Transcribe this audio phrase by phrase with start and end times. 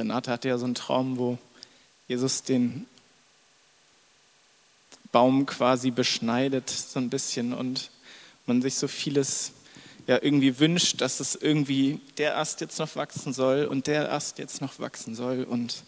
[0.00, 1.38] Renate hatte ja so einen Traum, wo
[2.08, 2.86] Jesus den
[5.12, 7.90] Baum quasi beschneidet, so ein bisschen, und
[8.46, 9.52] man sich so vieles
[10.06, 14.38] ja irgendwie wünscht, dass es irgendwie der Ast jetzt noch wachsen soll und der Ast
[14.38, 15.84] jetzt noch wachsen soll und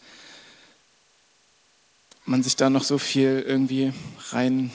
[2.25, 3.93] man sich da noch so viel irgendwie
[4.31, 4.71] rein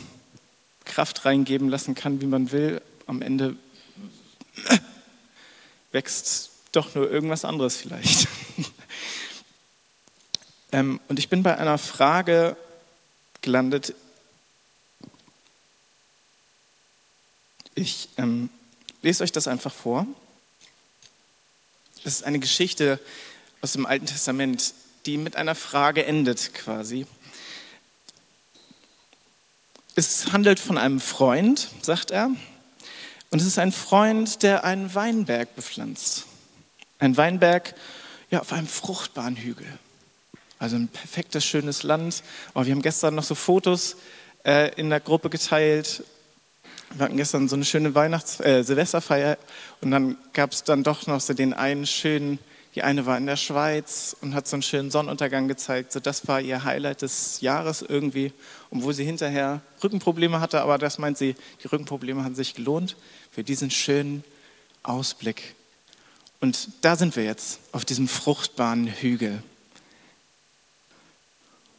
[0.83, 2.81] Kraft reingeben lassen kann, wie man will.
[3.05, 3.55] Am Ende
[5.91, 8.27] wächst doch nur irgendwas anderes vielleicht.
[10.77, 12.55] ähm, und ich bin bei einer Frage
[13.41, 13.95] gelandet.
[17.73, 18.51] Ich ähm,
[19.01, 20.05] lese euch das einfach vor.
[22.03, 22.99] Das ist eine Geschichte
[23.61, 24.75] aus dem Alten Testament,
[25.07, 27.07] die mit einer Frage endet quasi.
[29.95, 32.29] Es handelt von einem Freund, sagt er,
[33.31, 36.27] und es ist ein Freund, der einen Weinberg bepflanzt.
[36.99, 37.73] Ein Weinberg
[38.29, 39.79] ja, auf einem fruchtbaren Hügel.
[40.59, 42.23] Also ein perfektes, schönes Land.
[42.55, 43.97] Oh, wir haben gestern noch so Fotos
[44.43, 46.03] äh, in der Gruppe geteilt
[46.95, 49.37] wir hatten gestern so eine schöne Weihnachts-, äh, Silvesterfeier
[49.81, 52.39] und dann gab es dann doch noch so den einen schönen,
[52.75, 55.91] die eine war in der Schweiz und hat so einen schönen Sonnenuntergang gezeigt.
[55.91, 58.31] So das war ihr Highlight des Jahres irgendwie,
[58.71, 62.95] obwohl sie hinterher Rückenprobleme hatte, aber das meint sie, die Rückenprobleme haben sich gelohnt
[63.31, 64.23] für diesen schönen
[64.83, 65.55] Ausblick.
[66.39, 69.41] Und da sind wir jetzt, auf diesem fruchtbaren Hügel.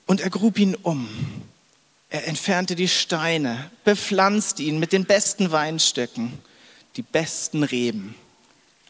[0.08, 1.08] Und er grub ihn um
[2.10, 6.38] er entfernte die Steine, bepflanzte ihn mit den besten Weinstöcken,
[6.96, 8.14] die besten Reben.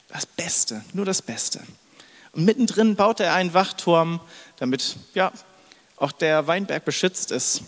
[0.09, 1.61] Das Beste, nur das Beste.
[2.33, 4.21] Und mittendrin baute er einen Wachturm,
[4.57, 5.33] damit ja,
[5.97, 7.63] auch der Weinberg beschützt ist.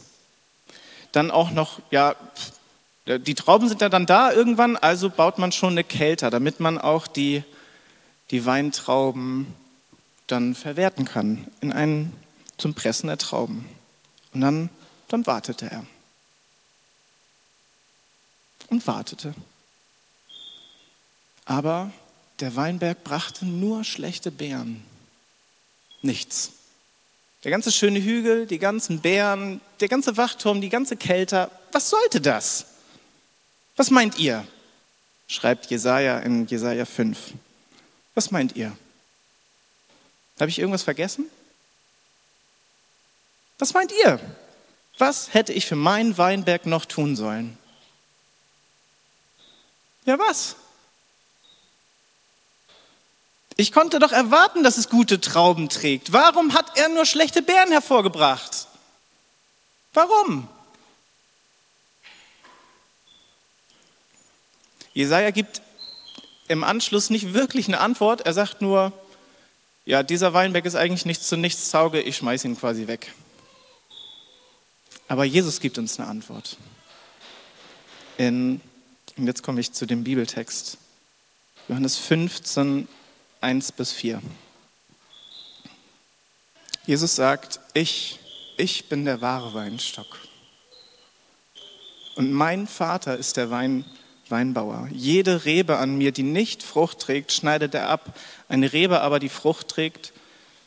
[1.10, 2.14] Dann auch noch, ja,
[3.06, 6.78] die Trauben sind ja dann da irgendwann, also baut man schon eine Kelter, damit man
[6.78, 7.42] auch die,
[8.30, 9.48] die Weintrauben
[10.28, 12.12] dann verwerten kann in einen
[12.60, 13.66] zum Pressen der Trauben.
[14.32, 14.70] Und dann
[15.10, 15.84] dann wartete er.
[18.68, 19.34] Und wartete.
[21.44, 21.90] Aber
[22.38, 24.84] der Weinberg brachte nur schlechte Beeren.
[26.00, 26.52] Nichts.
[27.42, 31.50] Der ganze schöne Hügel, die ganzen Beeren, der ganze Wachturm, die ganze Kälte.
[31.72, 32.66] Was sollte das?
[33.74, 34.46] Was meint ihr?
[35.26, 37.18] Schreibt Jesaja in Jesaja 5.
[38.14, 38.76] Was meint ihr?
[40.38, 41.26] Habe ich irgendwas vergessen?
[43.60, 44.18] Was meint ihr?
[44.98, 47.58] Was hätte ich für meinen Weinberg noch tun sollen?
[50.06, 50.56] Ja, was?
[53.56, 56.12] Ich konnte doch erwarten, dass es gute Trauben trägt.
[56.12, 58.66] Warum hat er nur schlechte Beeren hervorgebracht?
[59.92, 60.48] Warum?
[64.94, 65.60] Jesaja gibt
[66.48, 68.22] im Anschluss nicht wirklich eine Antwort.
[68.22, 68.92] Er sagt nur:
[69.84, 73.12] Ja, dieser Weinberg ist eigentlich nichts zu nichts Zauge, ich schmeiße ihn quasi weg.
[75.10, 76.56] Aber Jesus gibt uns eine Antwort.
[78.16, 78.60] In,
[79.16, 80.78] und jetzt komme ich zu dem Bibeltext.
[81.68, 82.86] Johannes 15,
[83.40, 84.22] 1 bis 4.
[86.86, 88.20] Jesus sagt, ich,
[88.56, 90.06] ich bin der wahre Weinstock.
[92.14, 93.84] Und mein Vater ist der Wein,
[94.28, 94.88] Weinbauer.
[94.92, 98.16] Jede Rebe an mir, die nicht Frucht trägt, schneidet er ab.
[98.48, 100.12] Eine Rebe aber, die Frucht trägt,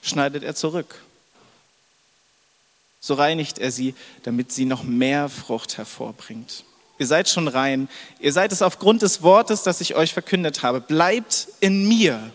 [0.01, 1.01] schneidet er zurück
[3.05, 6.63] so reinigt er sie, damit sie noch mehr Frucht hervorbringt.
[6.97, 7.89] Ihr seid schon rein.
[8.21, 10.79] Ihr seid es aufgrund des Wortes, das ich euch verkündet habe.
[10.79, 12.31] Bleibt in mir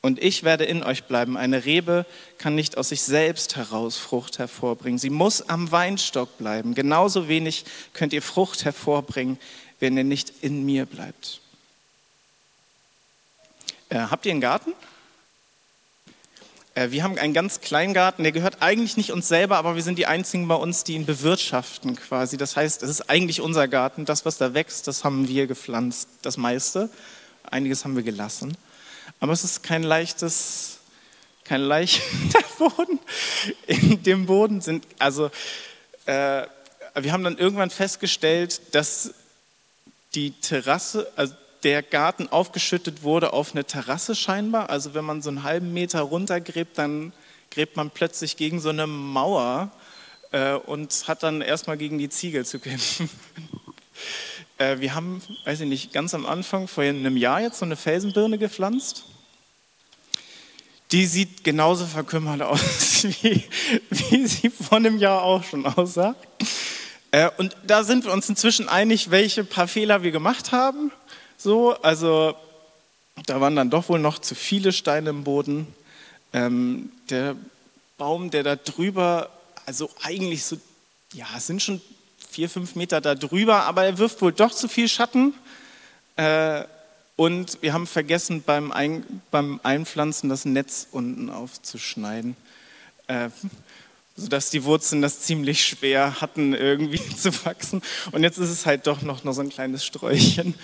[0.00, 1.36] und ich werde in euch bleiben.
[1.36, 2.06] Eine Rebe
[2.38, 4.98] kann nicht aus sich selbst heraus Frucht hervorbringen.
[4.98, 6.74] Sie muss am Weinstock bleiben.
[6.74, 9.38] Genauso wenig könnt ihr Frucht hervorbringen,
[9.80, 11.42] wenn ihr nicht in mir bleibt.
[13.90, 14.72] Äh, habt ihr einen Garten?
[16.80, 19.82] Äh, wir haben einen ganz kleinen Garten, der gehört eigentlich nicht uns selber, aber wir
[19.82, 22.38] sind die Einzigen bei uns, die ihn bewirtschaften quasi.
[22.38, 24.06] Das heißt, es ist eigentlich unser Garten.
[24.06, 26.88] Das, was da wächst, das haben wir gepflanzt, das meiste.
[27.44, 28.56] Einiges haben wir gelassen.
[29.20, 30.78] Aber es ist kein leichtes,
[31.44, 32.98] kein leichter Boden.
[33.66, 35.30] In dem Boden sind, also
[36.06, 36.46] äh,
[36.94, 39.12] wir haben dann irgendwann festgestellt, dass
[40.14, 44.70] die Terrasse, also der Garten aufgeschüttet wurde auf eine Terrasse scheinbar.
[44.70, 47.12] Also wenn man so einen halben Meter runtergräbt, dann
[47.50, 49.70] gräbt man plötzlich gegen so eine Mauer
[50.32, 53.10] äh, und hat dann erstmal gegen die Ziegel zu kämpfen.
[54.58, 57.76] äh, wir haben, weiß ich nicht, ganz am Anfang, vor einem Jahr jetzt so eine
[57.76, 59.04] Felsenbirne gepflanzt.
[60.92, 63.44] Die sieht genauso verkümmert aus, wie,
[63.90, 66.16] wie sie vor einem Jahr auch schon aussah.
[67.12, 70.92] Äh, und da sind wir uns inzwischen einig, welche paar Fehler wir gemacht haben.
[71.42, 72.34] So, also
[73.24, 75.66] da waren dann doch wohl noch zu viele Steine im Boden.
[76.34, 77.34] Ähm, der
[77.96, 79.30] Baum, der da drüber,
[79.64, 80.58] also eigentlich so,
[81.14, 81.80] ja, es sind schon
[82.18, 85.32] vier, fünf Meter da drüber, aber er wirft wohl doch zu viel Schatten.
[86.16, 86.64] Äh,
[87.16, 92.36] und wir haben vergessen, beim, Ein beim Einpflanzen das Netz unten aufzuschneiden,
[93.06, 93.30] äh,
[94.20, 97.82] sodass die Wurzeln das ziemlich schwer hatten, irgendwie zu wachsen.
[98.12, 100.54] Und jetzt ist es halt doch noch, noch so ein kleines Sträuchchen.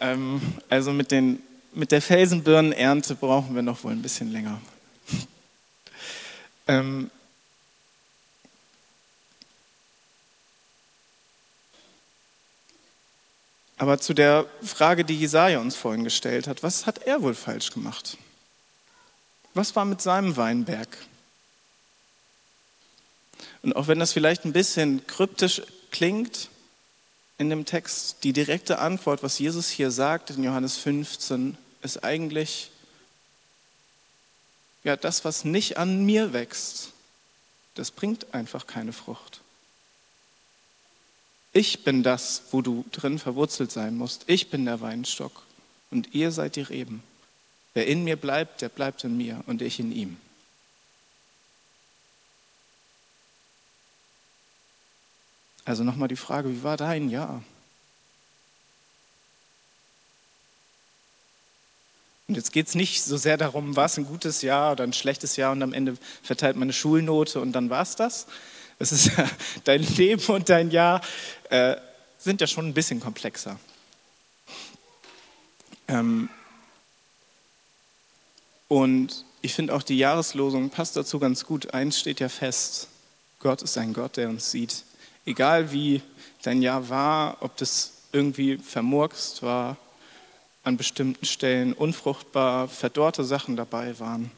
[0.00, 1.40] Ähm, also mit, den,
[1.72, 4.60] mit der Felsenbirnenernte brauchen wir noch wohl ein bisschen länger.
[6.70, 7.10] Ähm,
[13.78, 17.70] Aber zu der Frage, die Jesaja uns vorhin gestellt hat, was hat er wohl falsch
[17.70, 18.18] gemacht?
[19.54, 20.88] Was war mit seinem Weinberg?
[23.62, 26.48] Und auch wenn das vielleicht ein bisschen kryptisch klingt
[27.38, 32.70] in dem Text, die direkte Antwort, was Jesus hier sagt in Johannes 15, ist eigentlich,
[34.84, 36.92] ja, das, was nicht an mir wächst,
[37.74, 39.40] das bringt einfach keine Frucht.
[41.52, 44.24] Ich bin das, wo du drin verwurzelt sein musst.
[44.26, 45.44] Ich bin der Weinstock
[45.90, 47.02] und ihr seid die Reben.
[47.74, 50.16] Wer in mir bleibt, der bleibt in mir und ich in ihm.
[55.68, 57.42] Also nochmal die Frage, wie war dein Jahr?
[62.26, 64.94] Und jetzt geht es nicht so sehr darum, war es ein gutes Jahr oder ein
[64.94, 68.26] schlechtes Jahr und am Ende verteilt man eine Schulnote und dann war es das.
[68.78, 69.28] Das ist ja,
[69.64, 71.02] dein Leben und dein Jahr
[71.50, 71.76] äh,
[72.16, 73.60] sind ja schon ein bisschen komplexer.
[75.86, 76.30] Ähm,
[78.68, 81.74] und ich finde auch die Jahreslosung passt dazu ganz gut.
[81.74, 82.88] Eins steht ja fest:
[83.38, 84.84] Gott ist ein Gott, der uns sieht.
[85.28, 86.00] Egal wie
[86.40, 89.76] dein Jahr war, ob das irgendwie vermurkst war,
[90.64, 94.30] an bestimmten Stellen unfruchtbar, verdorrte Sachen dabei waren,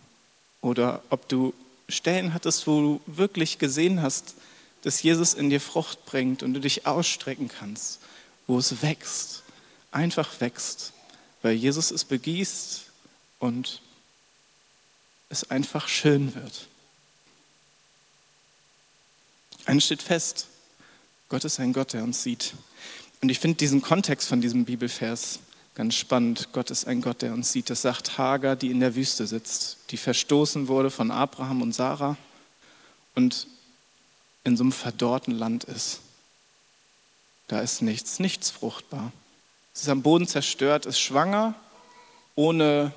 [0.62, 1.54] oder ob du
[1.88, 4.34] Stellen hattest, wo du wirklich gesehen hast,
[4.82, 8.00] dass Jesus in dir Frucht bringt und du dich ausstrecken kannst,
[8.48, 9.44] wo es wächst,
[9.92, 10.92] einfach wächst,
[11.42, 12.87] weil Jesus es begießt
[13.38, 13.81] und
[15.28, 16.66] es einfach schön wird.
[19.66, 20.48] Eines steht fest,
[21.31, 22.55] Gott ist ein Gott, der uns sieht.
[23.23, 25.38] Und ich finde diesen Kontext von diesem Bibelvers
[25.75, 26.49] ganz spannend.
[26.53, 27.71] Gott ist ein Gott, der uns sieht.
[27.71, 32.17] Das sagt Hagar, die in der Wüste sitzt, die verstoßen wurde von Abraham und Sarah
[33.15, 33.47] und
[34.43, 36.00] in so einem verdorrten Land ist.
[37.47, 39.12] Da ist nichts, nichts fruchtbar.
[39.73, 41.55] Sie ist am Boden zerstört, ist schwanger,
[42.35, 42.93] ohne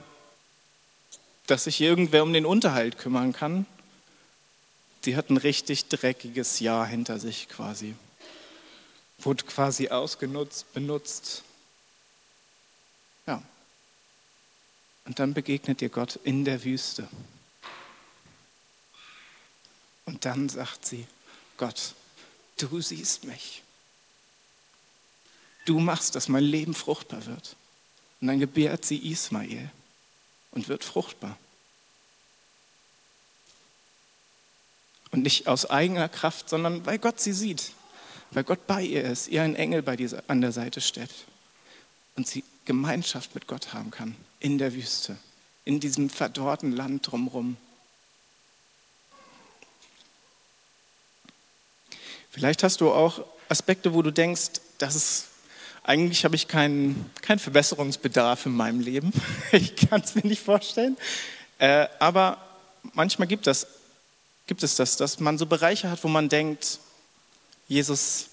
[1.46, 3.68] dass sich irgendwer um den Unterhalt kümmern kann.
[5.02, 7.94] Sie hat ein richtig dreckiges Jahr hinter sich quasi.
[9.24, 11.44] Wurde quasi ausgenutzt, benutzt.
[13.26, 13.42] Ja.
[15.06, 17.08] Und dann begegnet ihr Gott in der Wüste.
[20.06, 21.08] Und dann sagt sie,
[21.58, 21.94] Gott,
[22.58, 23.64] du siehst mich.
[25.66, 27.56] Du machst, dass mein Leben fruchtbar wird.
[28.20, 29.70] Und dann gebärt sie Ismael
[30.52, 31.38] und wird fruchtbar.
[35.12, 37.72] Und nicht aus eigener Kraft, sondern weil Gott sie sieht,
[38.34, 41.12] weil Gott bei ihr ist, ihr ein Engel bei dieser, an der Seite steht
[42.16, 45.18] und sie Gemeinschaft mit Gott haben kann in der Wüste,
[45.66, 47.58] in diesem verdorrten Land drumherum.
[52.32, 55.28] Vielleicht hast du auch Aspekte, wo du denkst, das ist,
[55.84, 59.12] eigentlich habe ich keinen kein Verbesserungsbedarf in meinem Leben.
[59.52, 60.98] Ich kann es mir nicht vorstellen.
[61.60, 62.38] Äh, aber
[62.94, 63.68] manchmal gibt, das,
[64.48, 66.80] gibt es das, dass man so Bereiche hat, wo man denkt,
[67.68, 68.30] Jesus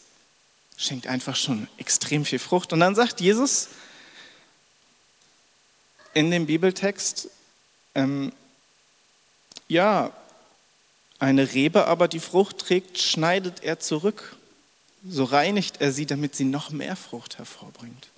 [0.81, 2.73] schenkt einfach schon extrem viel Frucht.
[2.73, 3.69] Und dann sagt Jesus
[6.15, 7.29] in dem Bibeltext,
[7.95, 8.33] ähm,
[9.69, 10.13] ja,
[11.19, 14.37] eine Rebe aber die Frucht trägt, schneidet er zurück.
[15.07, 18.09] So reinigt er sie, damit sie noch mehr Frucht hervorbringt.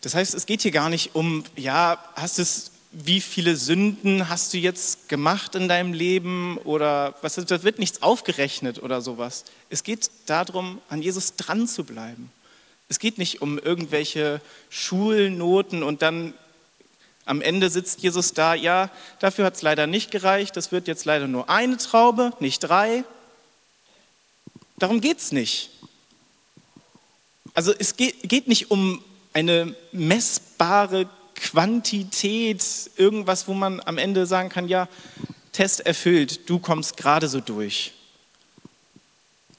[0.00, 4.52] Das heißt, es geht hier gar nicht um, ja, hast es, wie viele Sünden hast
[4.52, 9.44] du jetzt gemacht in deinem Leben oder was, das wird nichts aufgerechnet oder sowas.
[9.70, 12.30] Es geht darum, an Jesus dran zu bleiben.
[12.90, 16.34] Es geht nicht um irgendwelche Schulnoten und dann
[17.24, 21.06] am Ende sitzt Jesus da, ja, dafür hat es leider nicht gereicht, das wird jetzt
[21.06, 23.04] leider nur eine Traube, nicht drei.
[24.76, 25.70] Darum geht es nicht.
[27.54, 32.64] Also es geht, geht nicht um eine messbare Quantität,
[32.96, 34.88] irgendwas, wo man am Ende sagen kann, ja,
[35.52, 37.92] Test erfüllt, du kommst gerade so durch.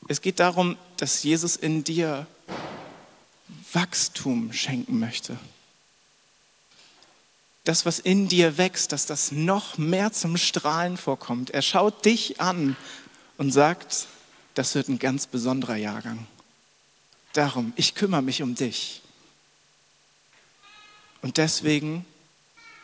[0.07, 2.25] Es geht darum, dass Jesus in dir
[3.71, 5.37] Wachstum schenken möchte
[7.63, 11.51] das, was in dir wächst, dass das noch mehr zum Strahlen vorkommt.
[11.51, 12.75] Er schaut dich an
[13.37, 14.07] und sagt,
[14.53, 16.27] das wird ein ganz besonderer Jahrgang.
[17.31, 19.01] Darum, ich kümmere mich um dich.
[21.23, 22.05] Und deswegen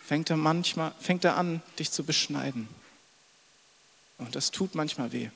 [0.03, 2.67] fängt er manchmal, fängt er an, dich zu beschneiden.
[4.17, 5.29] Und das tut manchmal weh.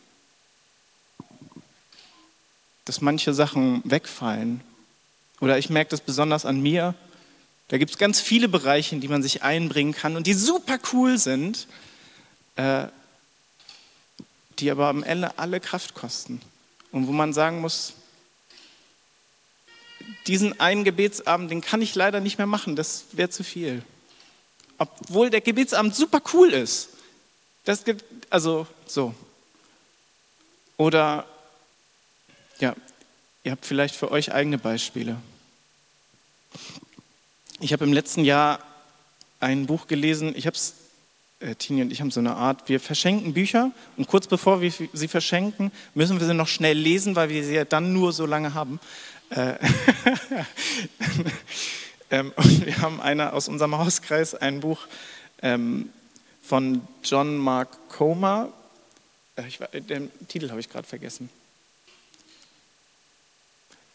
[2.86, 4.62] Dass manche Sachen wegfallen.
[5.42, 6.96] Oder ich merke das besonders an mir.
[7.68, 10.80] Da gibt es ganz viele Bereiche, in die man sich einbringen kann und die super
[10.94, 11.68] cool sind,
[12.56, 12.88] äh,
[14.60, 16.42] die aber am Ende alle Kraft kosten.
[16.92, 17.94] Und wo man sagen muss,
[20.28, 23.84] diesen einen Gebetsabend, den kann ich leider nicht mehr machen, das wäre zu viel.
[24.78, 26.90] Obwohl der Gebetsabend super cool ist.
[27.66, 29.14] Das gibt, also so.
[30.78, 31.26] Oder,
[32.60, 32.76] ja,
[33.44, 35.18] ihr habt vielleicht für euch eigene Beispiele.
[37.60, 38.60] Ich habe im letzten Jahr
[39.40, 40.74] ein Buch gelesen, ich habe es,
[41.40, 44.72] äh, Tini und ich haben so eine Art, wir verschenken Bücher und kurz bevor wir
[44.72, 48.26] sie verschenken, müssen wir sie noch schnell lesen, weil wir sie ja dann nur so
[48.26, 48.80] lange haben.
[49.36, 49.56] Äh,
[52.12, 54.86] ähm, und wir haben einer aus unserem Hauskreis ein Buch
[55.42, 55.90] ähm,
[56.42, 58.54] von John Mark Comer.
[59.36, 61.30] Äh, ich, den Titel habe ich gerade vergessen.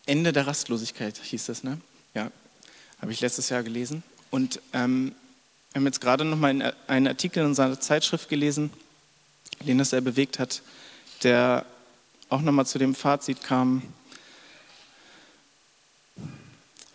[0.07, 1.80] Ende der Rastlosigkeit hieß das, ne?
[2.14, 2.33] Ja,
[3.00, 4.02] habe ich letztes Jahr gelesen.
[4.30, 5.14] Und ähm,
[5.73, 8.73] wir haben jetzt gerade noch mal einen Artikel in unserer Zeitschrift gelesen,
[9.61, 10.62] den das sehr bewegt hat,
[11.23, 11.64] der
[12.28, 13.83] auch noch mal zu dem Fazit kam,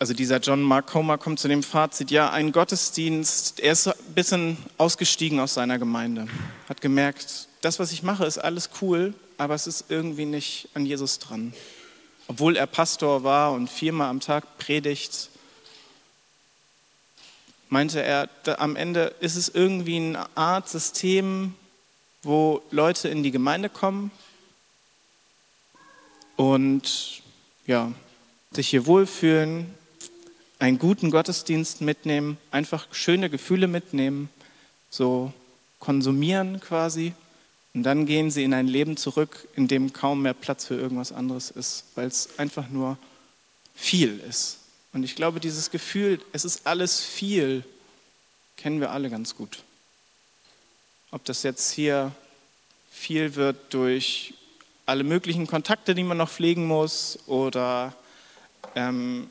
[0.04, 3.94] also dieser John Mark Comer kommt zu dem Fazit, ja, ein Gottesdienst, er ist ein
[4.14, 6.28] bisschen ausgestiegen aus seiner Gemeinde,
[6.68, 10.84] hat gemerkt, das, was ich mache, ist alles cool, aber es ist irgendwie nicht an
[10.84, 11.54] Jesus dran.
[12.28, 15.30] Obwohl er Pastor war und viermal am Tag predigt,
[17.70, 21.54] meinte er, am Ende ist es irgendwie eine Art System,
[22.22, 24.10] wo Leute in die Gemeinde kommen
[26.36, 27.22] und
[27.66, 27.90] ja,
[28.52, 29.74] sich hier wohlfühlen,
[30.58, 34.28] einen guten Gottesdienst mitnehmen, einfach schöne Gefühle mitnehmen,
[34.90, 35.32] so
[35.78, 37.12] konsumieren quasi.
[37.74, 41.12] Und dann gehen sie in ein Leben zurück, in dem kaum mehr Platz für irgendwas
[41.12, 42.96] anderes ist, weil es einfach nur
[43.74, 44.58] viel ist.
[44.92, 47.64] Und ich glaube, dieses Gefühl, es ist alles viel,
[48.56, 49.64] kennen wir alle ganz gut.
[51.10, 52.12] Ob das jetzt hier
[52.90, 54.34] viel wird durch
[54.86, 57.92] alle möglichen Kontakte, die man noch pflegen muss, oder
[58.76, 59.28] ähm,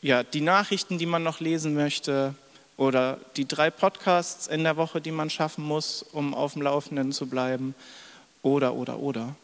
[0.00, 2.34] ja, die Nachrichten, die man noch lesen möchte
[2.76, 7.12] oder die drei Podcasts in der Woche, die man schaffen muss, um auf dem Laufenden
[7.12, 7.74] zu bleiben
[8.42, 9.34] oder, oder, oder.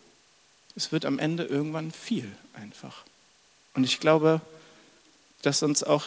[0.77, 3.05] Es wird am Ende irgendwann viel einfach.
[3.75, 4.41] Und ich glaube,
[5.43, 6.05] dass uns auch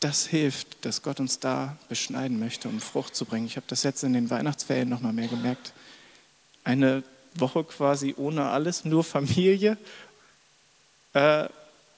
[0.00, 3.46] das hilft, dass Gott uns da beschneiden möchte, um Frucht zu bringen.
[3.46, 5.72] Ich habe das jetzt in den Weihnachtsferien noch mal mehr gemerkt.
[6.64, 7.04] Eine
[7.34, 9.78] Woche quasi ohne alles, nur Familie,
[11.12, 11.48] äh,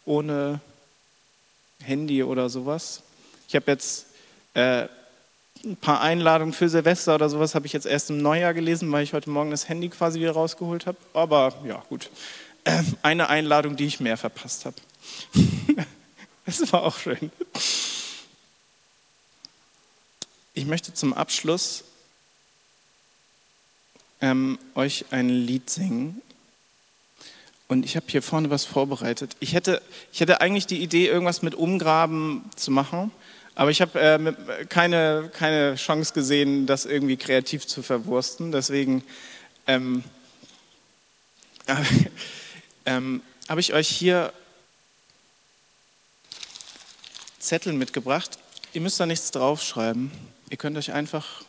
[0.04, 0.60] ohne
[1.82, 3.02] Handy oder sowas.
[3.48, 4.06] Ich habe jetzt
[4.54, 4.88] äh,
[5.64, 9.02] ein paar Einladungen für Silvester oder sowas habe ich jetzt erst im Neujahr gelesen, weil
[9.02, 10.98] ich heute Morgen das Handy quasi wieder rausgeholt habe.
[11.12, 12.10] Aber ja, gut.
[12.64, 14.76] Äh, eine Einladung, die ich mehr verpasst habe.
[16.46, 17.30] das war auch schön.
[20.54, 21.84] Ich möchte zum Abschluss
[24.20, 26.22] ähm, euch ein Lied singen.
[27.66, 29.36] Und ich habe hier vorne was vorbereitet.
[29.40, 29.80] Ich hätte,
[30.12, 33.10] ich hätte eigentlich die Idee, irgendwas mit Umgraben zu machen,
[33.54, 38.52] aber ich habe äh, keine, keine Chance gesehen, das irgendwie kreativ zu verwursten.
[38.52, 39.04] Deswegen
[39.66, 40.04] ähm,
[41.66, 41.76] äh,
[42.86, 44.32] ähm, habe ich euch hier
[47.38, 48.38] Zettel mitgebracht.
[48.72, 50.10] Ihr müsst da nichts draufschreiben.
[50.50, 51.44] Ihr könnt euch einfach,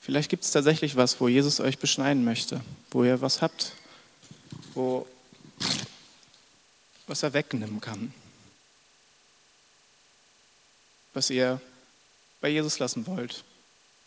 [0.00, 2.60] vielleicht gibt es tatsächlich was, wo Jesus euch beschneiden möchte,
[2.90, 3.72] wo ihr was habt,
[4.74, 5.06] wo
[7.12, 8.10] was er wegnehmen kann.
[11.12, 11.60] Was ihr
[12.40, 13.44] bei Jesus lassen wollt,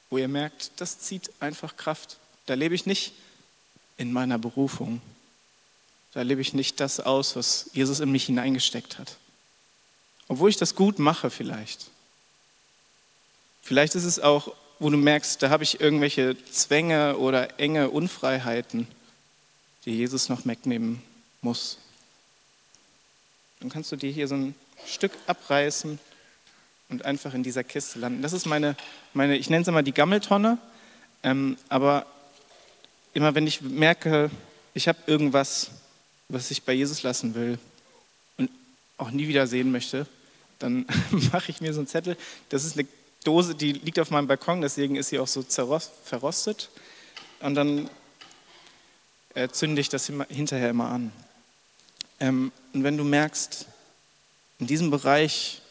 [0.10, 2.18] wo ihr merkt, das zieht einfach Kraft.
[2.48, 3.14] Da lebe ich nicht
[3.98, 5.04] in meiner Berufung.
[6.14, 9.18] Da lebe ich nicht das aus, was Jesus in mich hineingesteckt hat.
[10.28, 11.92] Obwohl ich das gut mache vielleicht.
[13.62, 18.88] Vielleicht ist es auch, wo du merkst, da habe ich irgendwelche Zwänge oder enge Unfreiheiten,
[19.86, 21.04] die Jesus noch wegnehmen
[21.42, 21.78] muss.
[23.60, 26.00] Dann kannst du dir hier so ein Stück abreißen
[26.90, 28.22] und einfach in dieser Kiste landen.
[28.22, 28.76] Das ist meine,
[29.14, 30.58] meine ich nenne es immer die Gammeltonne,
[31.24, 32.06] ähm, aber
[33.14, 34.30] immer wenn ich merke,
[34.74, 35.72] ich habe irgendwas,
[36.30, 37.58] was ich bei Jesus lassen will
[38.38, 38.50] und
[38.98, 40.06] auch nie wieder sehen möchte,
[40.60, 40.86] dann
[41.32, 42.18] mache ich mir so einen Zettel.
[42.50, 42.88] Das ist eine
[43.24, 46.70] Dose, die liegt auf meinem Balkon, deswegen ist sie auch so verrostet.
[47.40, 47.90] Und dann
[49.34, 51.12] äh, zünde ich das hinterher immer an.
[52.20, 53.66] Ähm, und wenn du merkst,
[54.60, 55.62] in diesem Bereich,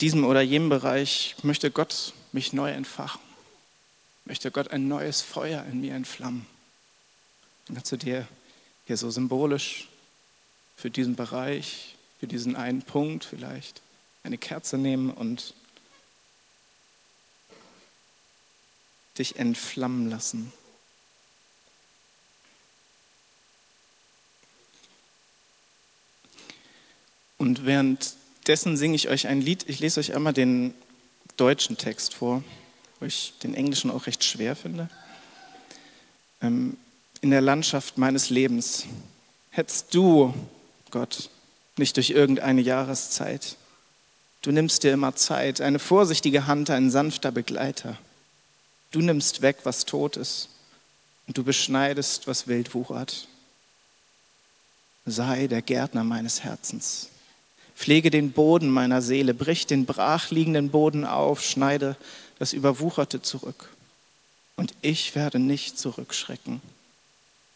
[0.00, 3.20] diesem oder jenem Bereich, möchte Gott mich neu entfachen,
[4.24, 6.46] möchte Gott ein neues Feuer in mir entflammen,
[7.66, 8.26] dann kannst du dir
[8.86, 9.88] hier so symbolisch
[10.76, 13.82] für diesen Bereich, für diesen einen Punkt vielleicht
[14.22, 15.54] eine Kerze nehmen und
[19.18, 20.52] dich entflammen lassen.
[27.44, 29.68] Und währenddessen singe ich euch ein Lied.
[29.68, 30.72] Ich lese euch einmal den
[31.36, 32.42] deutschen Text vor,
[32.98, 34.88] wo ich den englischen auch recht schwer finde.
[36.40, 36.78] Ähm,
[37.20, 38.86] in der Landschaft meines Lebens
[39.50, 40.32] hättest du,
[40.90, 41.28] Gott,
[41.76, 43.58] nicht durch irgendeine Jahreszeit.
[44.40, 47.98] Du nimmst dir immer Zeit, eine vorsichtige Hand, ein sanfter Begleiter.
[48.90, 50.48] Du nimmst weg, was tot ist,
[51.26, 53.28] und du beschneidest, was wild wuchert.
[55.04, 57.10] Sei der Gärtner meines Herzens.
[57.74, 61.96] Pflege den Boden meiner Seele, brich den brachliegenden Boden auf, schneide
[62.38, 63.70] das Überwucherte zurück.
[64.56, 66.60] Und ich werde nicht zurückschrecken.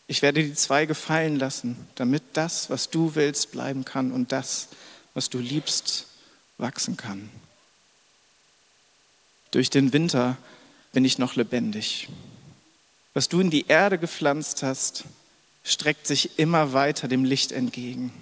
[0.09, 4.69] Ich werde die Zweige fallen lassen, damit das, was du willst, bleiben kann und das,
[5.15, 6.07] was du liebst,
[6.57, 7.31] wachsen kann.
[9.51, 10.37] Durch den Winter
[10.93, 12.09] bin ich noch lebendig.
[13.15, 15.05] Was du in die Erde gepflanzt hast,
[15.63, 18.13] streckt sich immer weiter dem Licht entgegen.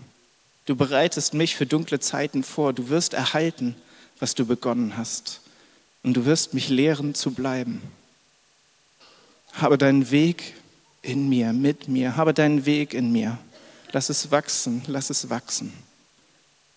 [0.67, 2.73] Du bereitest mich für dunkle Zeiten vor.
[2.73, 3.77] Du wirst erhalten,
[4.19, 5.41] was du begonnen hast.
[6.03, 7.81] Und du wirst mich lehren zu bleiben.
[9.53, 10.55] Habe deinen Weg
[11.03, 12.17] in mir, mit mir.
[12.17, 13.39] Habe deinen Weg in mir.
[13.93, 15.73] Lass es wachsen, lass es wachsen.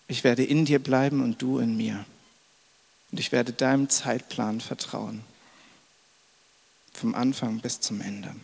[0.06, 2.04] Ich werde in dir bleiben und du in mir.
[3.10, 5.22] Und ich werde deinem Zeitplan vertrauen
[6.92, 8.34] vom Anfang bis zum Ende.